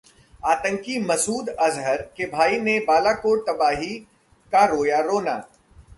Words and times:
आतंकी 0.43 0.97
मसूद 0.99 1.49
अजहर 1.49 2.01
के 2.17 2.25
भाई 2.25 2.59
ने 2.59 2.77
बालाकोट 2.87 3.45
तबाही 3.49 3.93
का 4.53 4.65
रोया 4.65 4.99
रोना 4.99 5.41